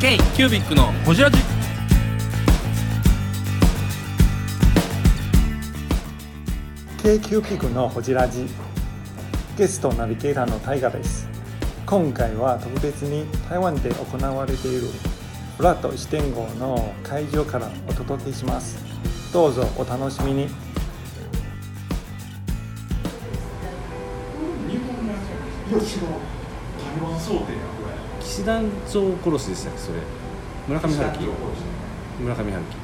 [0.00, 1.36] K キュービックのホジラジ。
[7.02, 8.46] k q ピックのホジラジ。
[9.58, 11.28] ゲストナビゲーターのタイガです。
[11.84, 14.86] 今回は特別に台湾で行われている
[15.58, 18.82] フラット1.5の会場からお届けします。
[19.34, 20.48] どうぞお楽しみに
[28.20, 29.98] 騎士団長殺しでしたっけそれ。
[30.68, 31.24] 村上春樹。
[32.22, 32.76] 村上春樹。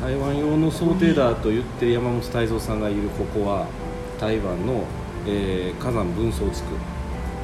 [0.00, 1.34] 台湾用の想定だ。
[1.34, 3.66] と言って山本泰造さんがいるここは
[4.20, 4.84] 台湾の、
[5.26, 6.74] えー火山分層地区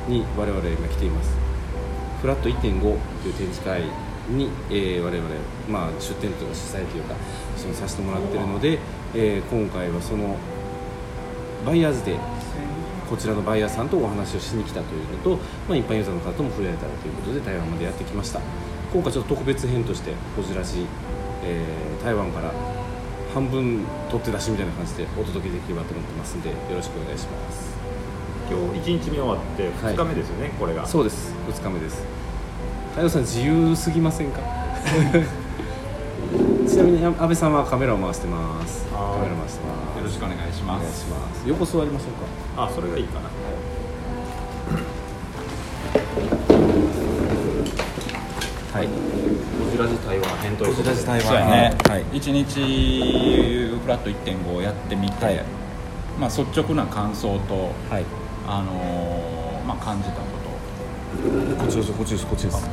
[0.09, 1.31] に我々今来ています。
[2.21, 2.89] フラット1.5と
[3.29, 3.83] いう展示会
[4.31, 5.29] に、えー我々、
[5.69, 7.15] まあ、出展というか主催というか
[7.57, 8.79] 一緒にさせてもらってるので、
[9.15, 10.37] えー今回はその
[11.65, 12.17] バイヤーズで
[13.09, 15.37] こちらのバイヤーさんとお話をしに来たというのと、
[15.69, 18.41] まあ、一般ユーザーの方とも触れられたらということで台湾までやってきました。
[18.93, 20.87] 今回ちょっと特別編としてこじらし、
[21.43, 22.53] えー台湾から
[23.33, 27.75] 半分取って出しみたいな感じでお届けできればと思ってますんでよろしくお願いします。
[28.51, 30.87] 今日1日目終わって2日目ですよね、これが。
[30.87, 31.35] そうです。
[31.49, 32.05] 2日目です。
[32.91, 34.41] 太陽さん自由すぎませんか？
[36.75, 38.85] ちなみに安倍さんはカメラを回してます。
[38.91, 39.21] カはい。
[39.23, 39.99] メラ回してます。
[39.99, 41.49] よろしくお願いしまお願いします。
[41.49, 42.65] 横座りましょうか。
[42.65, 43.03] あそれがい。
[43.03, 43.31] いかな
[48.73, 48.89] はい。
[48.89, 48.93] こ
[49.71, 50.97] ちら自体は編ということで。
[51.05, 52.05] 台そうやね、はい。
[52.13, 52.59] 一日
[53.81, 55.45] フラット1.5をやってみて、はい。
[56.19, 58.05] まあ、率直な感想と、はい。
[58.49, 61.55] あのーまあ、感じたこと。
[61.57, 62.69] こっちですこっちですこっちです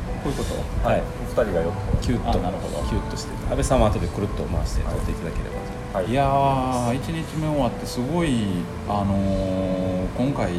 [0.26, 0.44] こういうこ
[0.82, 0.88] と？
[0.88, 1.02] はい。
[1.02, 2.38] 2人がよキュッと。
[2.38, 2.82] あなるほど。
[2.88, 5.56] キュッとして安倍さんは後でくるっと回して撮っていただければ
[5.92, 6.10] と、はい。
[6.10, 8.42] いやー1日目終わってすごい、
[8.88, 10.52] あのー今回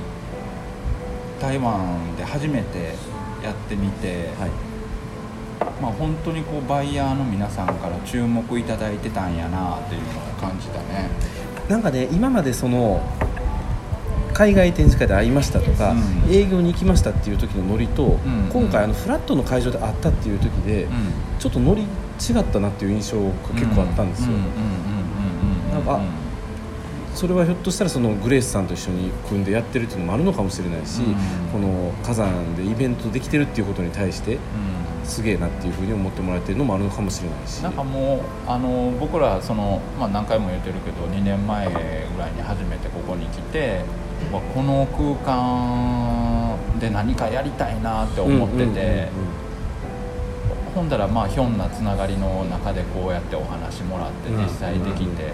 [1.42, 2.94] 台湾で初めて
[3.44, 4.52] やってみて、はい。
[5.82, 11.10] まあ、本当にこうバイヤーの皆さんから注目いただいてたんやなっていうのを感じたね。
[11.68, 13.02] なんかね今までその
[14.38, 15.96] 海外展示会で会いましたとか、う
[16.30, 16.32] ん。
[16.32, 18.50] 営業に行きましたっていう時のノリと、ん。
[18.54, 20.92] 今回あのフラットの会場で会ったっていう時で、うん。
[21.40, 21.86] ちょっとノリ違
[22.40, 24.34] ったなっていう印象が結構あったんですよ、
[25.72, 26.00] なんか
[27.14, 31.16] それはひょっとしたらそのグレースさんと一緒に組んでやってるっていうのもあるのかもしれないし、うん。
[31.52, 34.40] この火山でイベントできてるっていうことに対してうん。
[35.04, 37.64] すげえなっていうふうに思ってもらえてるのもあるのかもしれないし。
[37.64, 41.74] なんかもうあの僕らその、まあ、何回も言ってるけど2年前ぐ
[42.20, 44.07] らいに初めてここに来てわ
[44.54, 49.10] この空間で何かやりたいなって思ってて、
[50.76, 55.32] ほんだらまあひょんなつながりの中でこうやってお話もらってうん実際できて、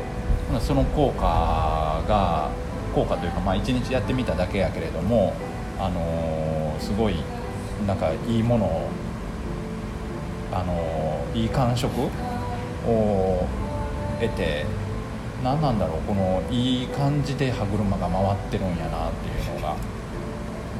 [0.48, 2.50] ほなその効果が
[2.94, 5.34] 効果というか、まあ、1日やってみただけやけれども、
[5.80, 7.16] あのーすごい
[7.88, 8.90] なんかいいものを、
[10.52, 11.90] あのーいい感触
[12.88, 13.48] を
[14.22, 14.66] 得て
[15.44, 19.76] 何なんだろうこのいい感じで歯車が回ってるんやなっていうのが。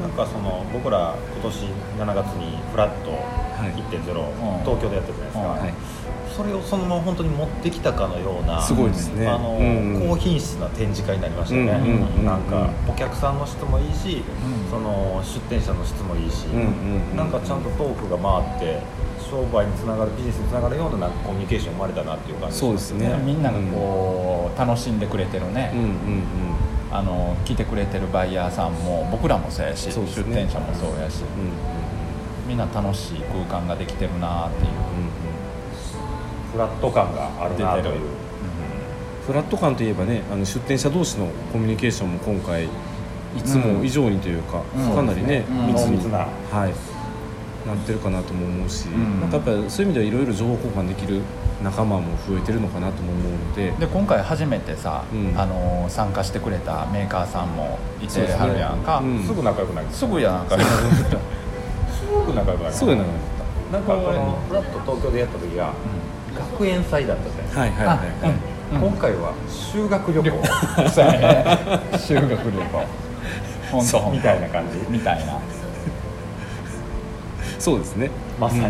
[0.02, 1.56] なんかその僕ら今年
[2.00, 3.72] 7月にフラットはい。
[3.80, 4.64] 1.0、ん。
[4.66, 6.03] 東京でやってるじゃないですか、うんはい
[6.36, 9.28] それをそのまま本当に持ってきたかのようなすごいですね。
[9.28, 10.10] あの、うんうん。
[10.10, 14.24] 高品質な展示会になりましたよね、うんうんうんなんかお客さんの質もいいし、
[14.66, 14.70] うん。
[14.70, 18.82] その出店者の質もいいし、うんうんうんなんかちゃんとトークが回って
[19.30, 23.16] 商売につながるビジネスにつながるようななんかコミュニケーション生まれたなっていう感じそうですね。
[23.24, 25.94] みんながこう楽しんでくれてるね、うんうんうん。
[26.92, 29.92] あの来てくれてるバイヤーさんも僕らもそうやし、ね。
[29.92, 31.84] 出店者もそうやし、うんうん
[32.46, 34.70] みんな楽しい空間ができてるなっていう、
[36.54, 38.00] フラット感があるなという。
[39.26, 42.70] フラット感といえばねあの出店者同士のコミュニケーションも今回い
[43.44, 44.96] つも以上にというか、うん。
[44.96, 45.68] かなりね、うん。
[45.68, 46.20] 密密な。
[46.20, 49.22] はい、なってるかなとも思うし、ん。
[49.22, 51.22] なんかやっぱりそういう意味ではいろいろ情報交換できる
[51.64, 53.72] 仲間も増えてるのかなとも思うので。
[53.80, 55.34] で今回初めてさ、うん。
[55.36, 59.24] あの参加してくれたメーカーさんもいてはるやんか、うん。
[59.24, 60.58] すぐ仲良くなりますすぐやなんか。
[60.60, 60.66] す
[62.06, 63.04] ぐ仲良くなりますそうやな
[63.72, 65.74] なんかこのフラット東京でやった時が
[66.34, 67.62] 学園祭だったじゃないですか。
[67.62, 70.32] はいはいはいはい、うん今回は修学旅行。
[71.98, 73.04] 修学旅行。
[73.72, 74.92] 本当みたいな感じ。
[74.92, 75.38] みたいな。
[77.60, 78.10] そうですね。
[78.40, 78.64] まさに、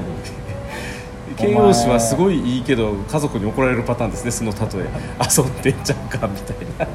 [1.38, 4.32] 形容詞はすごいいいけど家族に怒られるパターンですね。
[4.32, 4.90] その例え。
[5.38, 6.88] 遊んでんちゃうかみたいな。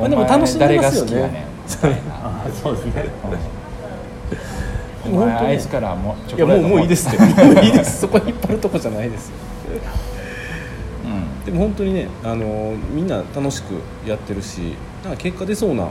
[0.00, 1.10] まあでも楽しんでますよね。
[1.10, 1.46] 誰が好きやね。
[2.62, 3.04] そうですね。
[5.06, 7.18] お前あいつからもうチいやもうもういいですって。
[7.44, 8.00] もういいです。
[8.00, 9.34] そこ引っ張るとこじゃないですよ
[9.76, 11.44] うん。
[11.44, 13.74] でも本当にね、あのみんな楽しく
[14.06, 14.74] やってるし
[15.04, 15.90] なんか結果出そうなうん。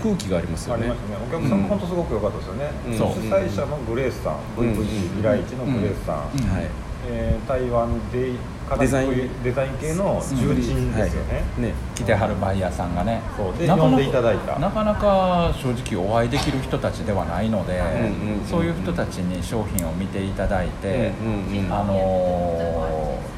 [0.00, 0.88] 空気がありますよね。
[0.88, 1.26] ありましたね。
[1.28, 2.90] お客さんも本当すごく良かったですよね、う。
[2.90, 3.00] ん主
[3.30, 4.72] 催者のグレースさん、うん。
[4.72, 4.84] VVC
[5.16, 8.32] 未来一のグレースさん、はいえー台湾で
[8.68, 11.62] 課デザインデザイン系の重鎮ですよね、はい。
[11.62, 13.20] ね来てはるバイヤーさんがね。
[13.36, 14.58] そうでなかなか呼んでいただいた。
[14.58, 21.72] なかなか正直お会いできる人たちではないので、うんうんうんそういう人たちに商品を見ていただいて、うんうんうん。
[21.72, 23.34] あのー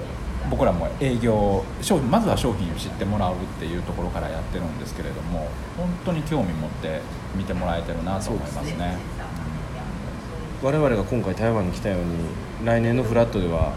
[0.48, 7.00] 僕らも営業商品まずは商品を知ってもらうっていうところからやってるんですけれども本当に興味持って
[7.34, 8.96] 見てもらえてるなと思いますね
[10.62, 12.06] 我々が今回台湾に来たように
[12.64, 13.74] 来年のフラットでは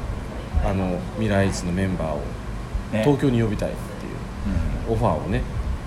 [0.63, 2.21] あの未来一のメンバーを
[2.91, 3.03] ね。
[3.03, 4.09] 東京に呼びたいってい
[4.89, 5.41] うオファーをね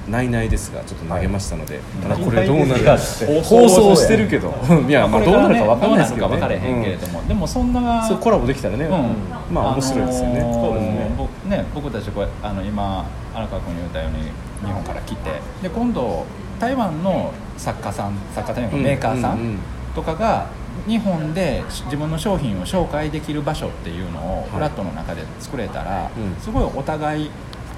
[0.09, 4.53] ないないですがちょっと投げましたので、ただうんこれどうなるないないですが放送してるけど。
[4.89, 9.55] いやまあどうなるか分かんないですけど、ね、分からへんけれども、でもそんなそうコラボできたらね、うん。
[9.55, 11.11] まあ面白いですよね、あのーそうですね。
[11.17, 14.25] 僕ね僕たちこれあの今荒川君言ったように
[14.67, 15.31] 日本から来て
[15.63, 16.27] で今度
[16.59, 18.83] 台湾の作家さん作家というかうん。
[18.83, 19.59] メーカーさん。
[19.95, 20.47] とかが
[20.87, 26.41] 日本で自分の商品を紹介できる場所っていうのをフラットの中で作れたら、うん。
[26.41, 27.31] すごいお互い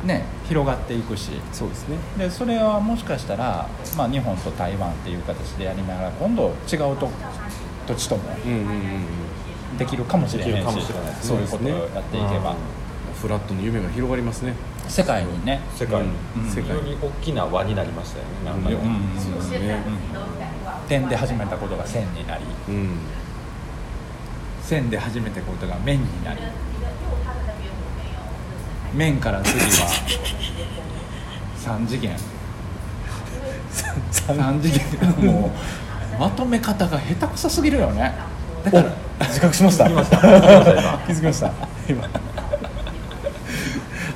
[0.05, 1.31] ね広がっていくし。
[1.53, 1.97] そうですね。
[2.19, 7.09] でそれはもしかしたら、まあ、日本と台湾っていう形でやりながら今度違うと
[7.87, 12.57] 土地ともうんうんうんできるかもしれないできるかもししれないですそういうことをやっていけば、うん。
[13.21, 14.55] フラットの夢が広がりますね。
[14.89, 15.61] 世界にね。
[15.75, 16.51] 世界に、うん。
[16.51, 19.21] 非常に大きな輪になりましたよねなんかね、うん。
[19.21, 19.83] そうですね
[20.89, 22.99] 点で始めたことが線になりうん
[24.63, 26.41] 線で始めたことが面になり
[28.95, 29.67] 面から次は
[31.65, 32.17] 3次元。
[34.13, 35.33] 3次元。
[35.33, 35.51] も
[36.17, 38.15] うまとめ方が下手くそすぎるよね。
[38.65, 38.95] だから
[39.27, 39.89] 自覚しました。
[39.89, 41.51] 気づきました
[41.89, 42.09] 今。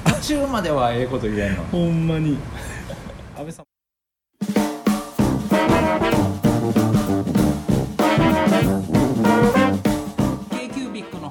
[0.05, 1.65] 途中まではええこと言えんの。
[1.65, 2.39] ほんまに。
[3.37, 3.68] 安倍さん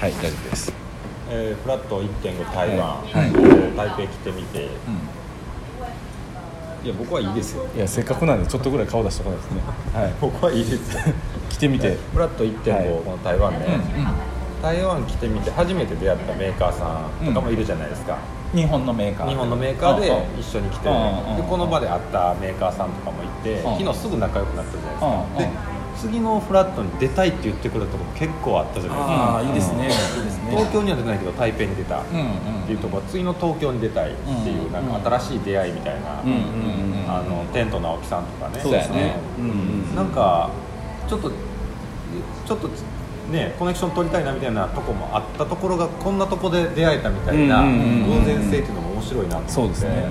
[0.00, 0.72] はい大丈夫です。
[1.30, 4.64] えーフラット1.5台湾、はいえー台北来てみて、
[6.84, 7.66] いや僕はいいですよ。
[7.74, 9.60] いやせっかくなんでちょっとぐらい顔出しておかないですね。
[10.00, 10.12] はい。
[10.20, 11.00] 僕はいいですよ。
[11.48, 11.96] 来てみて。
[12.12, 13.02] フラット1.5、はい。
[13.04, 13.66] この台湾ね、
[14.62, 18.18] 台湾来てみて初めて出会ったメーカーさんとかもいるじゃないですか、
[18.54, 20.40] 日本のメーカー日本のメーカーでうんうん。
[20.40, 21.36] 一緒に来て、うんうん。
[21.36, 23.78] でこの場で会ったメーカーさんとかもいて、うん。
[23.78, 29.12] 昨日すぐ仲良くなったじゃないですか、で次のフラットに出たいって言ってくれたところも結構あったじゃないですか。
[29.14, 29.82] ああいいですね。
[29.82, 30.50] いいですね。
[30.50, 32.26] 東京には出てないけど台北に出たっうんうん
[32.66, 38.60] ていうところ次の東京に出たいっていうなんか新しい出会いみたいな、うんうんうんあのテント直樹さんとかね。
[38.60, 39.16] そうですね。
[39.94, 40.50] なんか
[41.08, 42.68] ちょっとちょっと
[43.30, 48.20] ねコネクション取りたいなみたいなとこもあったところがこんなとこで出会えたみたいなうんうんうんうん。
[48.20, 49.52] 偶然性っていうのも面白いなと思って。
[49.52, 50.06] そうですね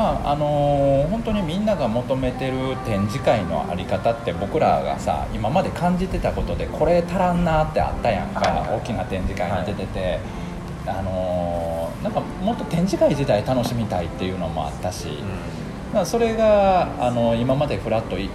[0.00, 10.20] まああのー本当にみんなが求めてる展示会のあり方って僕らがさ今まで感じてたことでこれ足らんなってあったやんか、はい大きな展示会に出てて、
[10.86, 15.04] あのーなんかもっと展示会自体楽しみたいっていうのもあったし、
[15.88, 18.30] だからそれがあの今までフラットい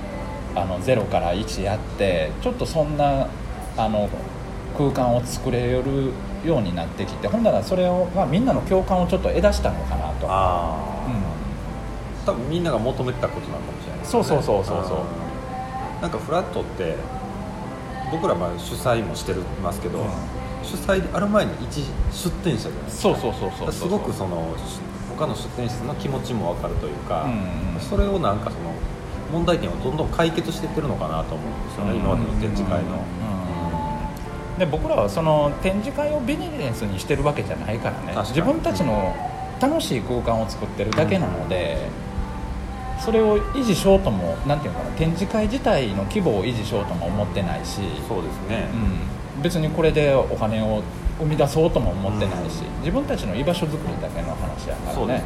[0.53, 3.27] あの0から1やってちょっとそんな
[3.75, 4.07] あの
[4.77, 6.11] 空間を作れる
[6.45, 10.94] ようになってきてほんならそれを、まあ、みんなの共感をちょっと得出したのかなと。
[12.25, 13.99] 多分みんなが求めてたことなのかもしれない。
[13.99, 14.97] ですそうそうそうそうそう。
[14.97, 16.01] うん。
[16.01, 16.95] なんかフラットって
[18.11, 20.05] 僕らまあ主催もしてるますけど、
[20.63, 23.01] 主催である前に一出店者じゃないですか。
[23.01, 24.79] そうそうそうそうすごくそのし
[25.17, 28.71] 他の出店者の気持ちも分かるというか、うんうんそれをなんかその
[29.33, 33.03] 問題点をどんどん解決していってるのかなと思うんですよね、今までの展示会の、
[34.57, 38.15] で僕らはその展示会をビジネスにしてるわけじゃないからね。
[38.29, 39.13] 自分たちの
[39.59, 41.89] 楽しい空間を作ってるだけなので、
[43.05, 48.67] それを維持しようともなんていうのかな展示会自体の規模を維持しようとも思ってないし、そうですね、
[49.37, 50.81] うん、別にこれでお金を
[51.19, 54.95] 生み出そうとも思ってないし、自分たちの居場所作りだけの話やからね。
[54.95, 55.25] そうですね。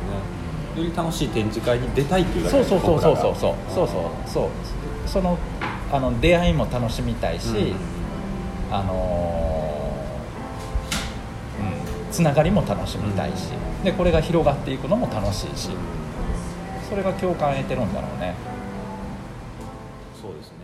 [0.78, 3.88] より楽しい展示会に出たいっていうだけそうそうそうそうそうそうそう
[4.28, 4.50] そう。
[5.08, 5.38] その
[5.92, 7.76] あの出会いも楽しみたいし、うん。
[8.72, 9.40] あのー
[12.12, 13.52] つながりも楽しみたいし
[13.84, 15.70] でこれが広がっていくのも楽しいし
[16.90, 18.34] それが共感得てるんだろうね。
[20.22, 20.56] そうですね。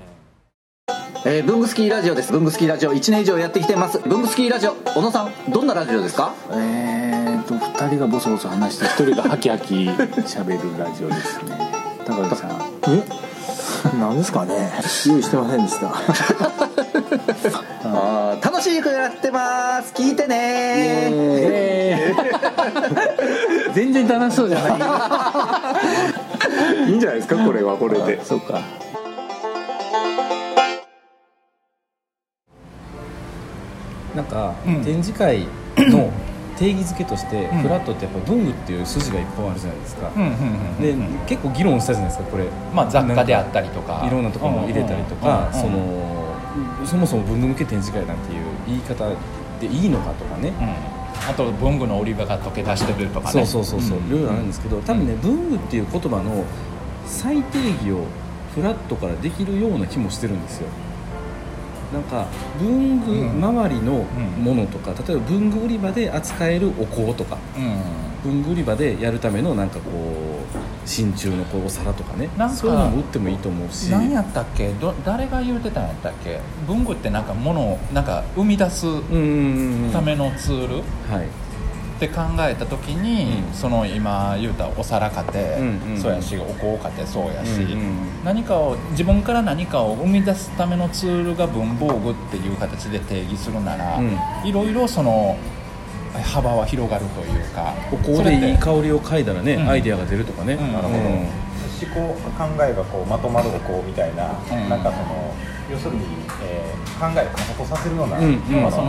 [1.28, 2.32] えー、ブングスキーラジオです。
[2.32, 4.00] ブングスキーラジオ1年以上やってきてます。
[4.00, 6.34] ブングスキーラジオ小野さんどんなラジオですか？
[6.52, 9.74] えーと2人がボソボソ話して1人がハキハキ
[10.26, 11.58] 喋るラジオですね。
[12.06, 12.52] 高木さん。
[12.88, 13.04] え？
[14.00, 14.72] なんですかね？
[15.08, 15.88] 用意してませんでした。
[17.88, 19.94] あー楽しくやってます。
[19.94, 21.12] 聞いてね
[23.74, 24.70] 全然楽しそうじゃな
[26.86, 26.90] い。
[26.90, 28.24] いいんじゃないですかこれはこれで。
[28.24, 28.60] そうか。
[34.16, 34.84] なんか、うん。
[34.84, 35.46] 展示会
[35.78, 36.12] の
[36.58, 37.50] 定義づけとして、ん。
[37.62, 41.06] フラットってやっぱ文具っていう筋が一本あるじゃないですか、うんうんうんで、うん。
[41.28, 42.46] 結構議論したじゃないですかこれ。
[42.74, 44.04] まあ雑貨であったりとか。
[44.08, 45.62] いろんなところも入れたりとか、うんうん。
[45.62, 46.26] その
[46.86, 49.10] そもそも文具向け展示会なんていう言い方
[49.60, 50.95] でいいのかとかね、うん
[51.28, 53.32] あと文具の売り場が溶け出してるとかね。
[53.32, 54.08] そうそうそうそう、ん。
[54.08, 56.44] いろいろあるんですけど多分ね文具っていう言葉の
[57.06, 58.06] 最定義を
[58.54, 60.68] フラットからできるような気もしてるんですよ。
[61.94, 62.28] なんか
[62.60, 64.04] 文具周りの
[64.42, 67.38] ものとか、例えば文具売り場で扱えるお香とか。
[67.58, 68.06] うん。
[68.24, 70.25] 文具売り場でやるためのなんかこう
[70.86, 72.30] 真鍮のこうお皿とかね。
[72.38, 73.92] なんかそういうのも売ってもいいと思うし。
[73.92, 74.70] 何やったっけ？
[74.74, 76.40] ど誰が言うてたんやったっけ？
[76.68, 78.86] 文具ってなんかものをなんか生み出す
[79.92, 81.28] ためのツールっはい。
[81.98, 83.54] て考えた時に、うん。
[83.54, 87.96] その今言うたお皿買って、うんうんそうやしお香買ってそうやし、うんうん。
[88.26, 94.18] 何かを自分から何かを生み出すためのツールが文房具っていう形で定義するなら、うん。
[94.44, 95.38] いろいろその
[96.24, 97.74] 幅は広がるというか。
[97.92, 99.70] お香それってでいい香りを嗅いだらね、うん。
[99.70, 100.74] アイデアが出るとかね、うん。
[100.74, 100.98] なるほど。
[100.98, 101.06] うん。
[101.06, 101.28] 思
[101.94, 104.70] 考考えがこうまとまるおこうみたいな、うん。
[104.70, 105.34] なんかその
[105.72, 106.02] 要するに、
[106.44, 108.24] えー考えを加速させるような、うん。
[108.24, 108.42] うん。
[108.50, 108.88] 要はその、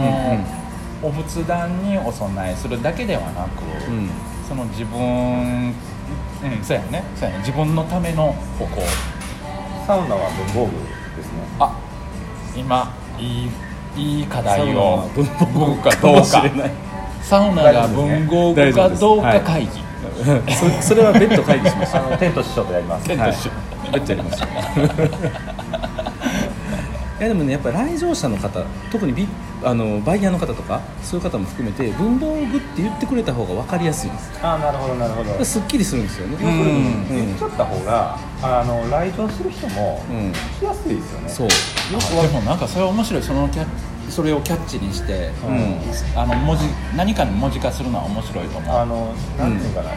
[1.02, 1.08] うん。
[1.08, 4.08] お仏壇にお供えするだけではなく、うん。
[4.48, 5.02] その自分う
[5.72, 5.74] ん
[6.62, 7.02] そうやね。
[7.16, 7.38] そうやね。
[7.40, 8.76] 自分のためのお香。
[9.86, 10.72] サウナは文房具
[11.16, 11.32] ですね。
[11.58, 11.76] あ
[12.54, 13.50] 今いい
[13.96, 14.98] いい課題を。
[14.98, 16.20] は文房具かどうか。
[16.20, 16.70] もしれない
[17.26, 19.70] サウナが文房具かどうか会議、
[20.54, 23.50] そ それは別途会議しましょうあのテント師匠とやります、テント師匠
[23.92, 25.66] 別途やりましょう
[27.18, 29.26] いやでもねやっぱり来場者の方特にビ
[29.64, 34.30] あのバイヤーの方とかそういう方も含めて文房具って言ってくれた方が分かりやすいんです。
[34.42, 35.42] ああなるほどなるほど。
[35.44, 36.36] すっきりするんですよね。
[36.38, 40.32] 言っちゃった方が、あの来場する人もうん。
[40.60, 41.48] 来やすいですよね、そう。
[41.48, 43.22] あでもなんかそれは面白い。
[43.22, 43.66] そのキャッ
[44.10, 46.20] それをキャッチにして、うん。
[46.20, 46.64] あの文字
[46.96, 48.76] 何かに文字化するのは面白いと思う。
[48.76, 49.90] あのなんていうかな、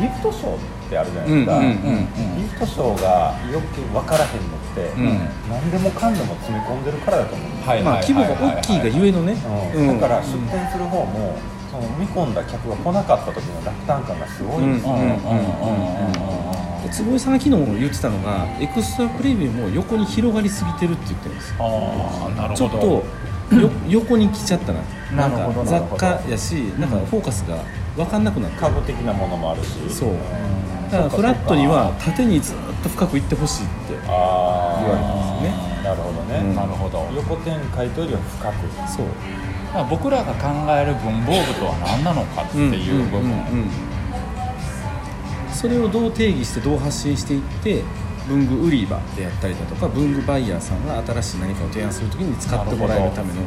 [0.00, 0.58] ギフトショーっ
[0.90, 5.18] てあるじゃないですか、うんうんうんギフトショーがよく分からへんのって、うん。
[5.50, 9.36] 何でもかんでも詰め込んでるからだと思うんではいまあ規模が大きいがゆえのね。
[9.74, 10.00] うん。
[10.00, 11.38] だから出店する方も
[11.70, 16.56] その見込んだ客が来なかった時の落胆感がすごいんですよ、うんうんうんうんうんうん
[16.90, 23.06] 坪井さんが昨日も言ってたのがエクストラプレビューも横に広がりすぎてるって言ってるんですよああなるちょほどっと
[23.52, 24.80] よ横に来ちゃったな。
[25.14, 27.58] なるほどんか雑貨やしなんかフォーカスが
[27.94, 29.68] 分かんなくなって家具的なものもあるし。
[29.88, 30.14] そう。
[30.90, 35.66] だからフラットには縦にずっと深くいってほしいってああ言われてますね。
[35.82, 36.54] なるほどね、うん。
[36.54, 37.08] なるほど。
[37.14, 38.88] 横展開というよりは深く。
[38.96, 39.06] そう。
[39.74, 43.70] まあ僕らが考える文房具とは何なのかっていう部分、んんうん。
[45.52, 47.82] それをどう定義してどう発信していって
[48.28, 53.42] 文具売り場であったりだとか文具バイヤーさんが新しい何かを提案するときに使ってもらえるための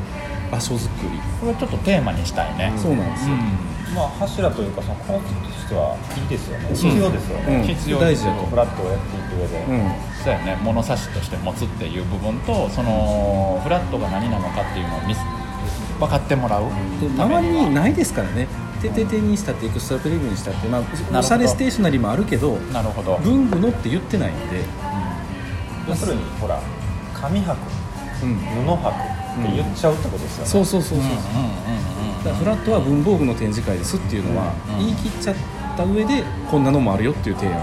[0.51, 1.19] 場所づくり。
[1.39, 3.36] これはちょっとテーマにしたいね、そうなんですよ、
[3.95, 6.75] まあ柱というかそのコンセプトとしてはいいですよね、ん。
[6.75, 7.38] 必要ですよ。
[7.38, 8.45] うんね、必要大事だと。
[8.45, 9.91] フラットをやっていく上で、うん。
[10.24, 10.57] そうやね。
[10.63, 15.21] 物差しとして持つっていう部分とそのフラットが何なのかっていうのを見せ
[16.00, 16.63] 分かってもらう
[17.01, 17.39] でためには。
[17.39, 18.48] 周りにないですからね
[18.81, 21.19] てててにしたってエクストラプレビューにしたって、まあ、ど。
[21.19, 24.63] おしゃれステーショナリーもあるけどなるほど、文具のって言ってないんで、
[25.88, 26.62] 要するにほら
[27.13, 27.57] 紙箔
[28.21, 31.05] うん、布箔って言っちゃうってことですよね、そうそうそうそう、うん。
[31.05, 34.79] うんうんうんだフラットは文房具の展示会ですっていうのは、うん。
[34.79, 35.36] 言い切っちゃっ
[35.77, 36.21] た上で
[36.51, 37.55] こんなのもあるよっていう提案、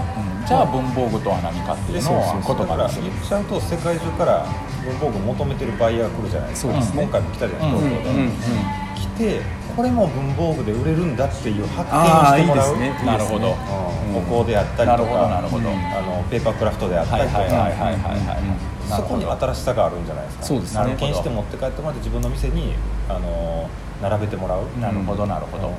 [0.47, 4.47] じゃあ文房具とは何かっていうのはそうそう言だから葉で言っちゃうと世界中から
[4.83, 6.73] 文房具求めてるバイヤーが来るじゃないですか。
[6.73, 6.81] ね。
[6.95, 7.91] 今回も来たじゃないですか、うん。
[7.91, 8.17] 東京で、うん。
[8.17, 8.31] うん。
[8.31, 8.86] 来
[9.17, 9.41] て
[9.75, 12.69] これも文房具で売れるんだっていう発見をしてもらう。
[12.71, 13.47] ですねなるほど。
[13.47, 14.17] うん。
[14.17, 15.41] お香であったりとか。
[15.41, 22.73] るほど、あのペーパークラフトであったりとか、そこに新しさがあるんじゃないですかそうですね体験して持って帰ってもらって自分の店に
[23.09, 23.69] あの
[24.01, 25.73] 並べてもらうなるほどなるほど、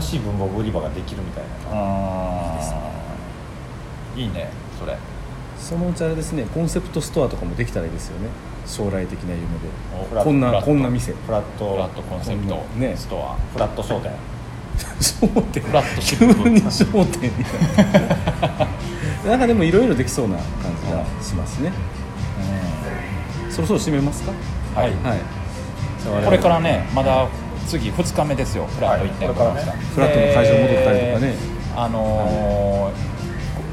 [0.00, 1.78] 新しい文房具売り場ができるみたいな
[4.16, 4.96] いいねそれ
[5.58, 8.28] そのうちあれですねコンセプトストアとかもできたらいいですよね
[8.68, 9.42] 将来的な夢
[10.12, 11.72] おでこんなフラットこんな店フラット。
[11.72, 12.94] フラットコンセプトね。
[12.94, 13.36] ストア。
[13.52, 14.12] フラット商店。
[15.00, 15.62] 商店。
[15.62, 17.92] フラットシ急に商店みたい
[19.24, 20.44] ななんかでもいろいろできそうな感
[20.84, 21.72] じがしますね。
[23.50, 24.32] そろそろ締めますか？
[24.78, 24.92] はい。
[25.02, 25.18] はい。
[26.24, 27.26] これからねまだ
[27.66, 28.66] 次2日目ですよ。
[28.66, 29.62] フラット1.5はいこれからね。
[29.94, 31.32] フラットの会場戻ったりとかね。
[31.32, 31.34] で
[31.74, 33.08] あのー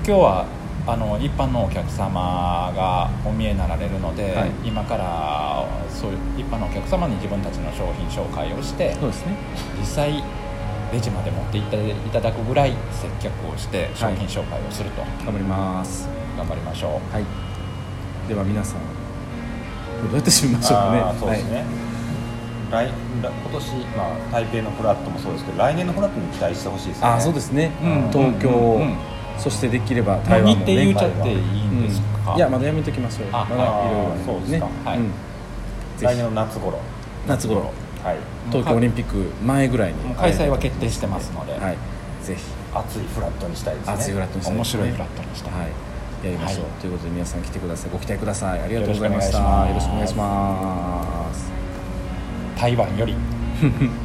[0.08, 0.46] 今日は
[0.88, 4.52] あの一般のお客様がお見えになられるので、はい。
[4.64, 9.36] 今からそういう一般のお客様に自分たちの商品紹介をしてそうですね。
[9.80, 10.24] 実際
[10.94, 16.08] レジまで持っていっていただくぐらい接客をして商品紹介をすると、頑張ります。
[16.38, 17.26] 頑張りましょはい。
[18.30, 18.80] では皆さん
[20.06, 21.20] どうやって締めましょうかね。
[21.20, 21.64] そうですね、
[22.72, 22.92] 来来
[23.24, 27.08] 今年、まあ、台北のフラットもそうですけど来年のフラットに期待してほしいですね。
[27.08, 28.12] あーそうですね、うん。
[28.12, 32.38] 東京、うんうんそしてできればう、台湾も、ね、言っちゃっていいんですか、うん。
[32.38, 33.28] いやまだやめときましょう。
[33.32, 34.66] あまだいろいろあーそうですか。
[34.90, 35.00] はい。
[36.02, 36.80] 来年の夏頃。
[37.28, 37.62] 夏頃。
[38.04, 38.18] はい。
[38.52, 40.16] 東京オリンピック前ぐらいに。
[40.16, 41.78] 開催は決定してますので、はい。
[42.24, 42.44] ぜひ。
[42.74, 43.94] 熱いフラットにしたいですね。
[43.94, 45.54] 熱いフラットにしたい面白いフラットにしたい。
[45.54, 45.70] はい。
[46.26, 46.72] やりましょう、はい。
[46.82, 47.90] ということで皆さん来てください。
[47.92, 49.68] ご期待くださいありがとうございました。
[49.68, 51.52] よろしくお願いします。
[52.58, 53.16] 台湾より